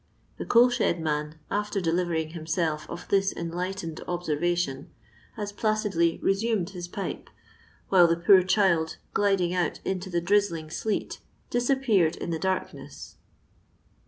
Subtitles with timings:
[0.37, 4.89] The coal shed man, after delivering himself of this enlightened observation,
[5.35, 7.27] has pla cidly resumed his ppe,
[7.89, 11.19] while the poor duld, gliding out into the dri«ding fleet,
[11.51, 13.13] disappeared in the darkneff."